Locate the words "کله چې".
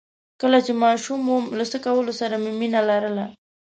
0.41-0.71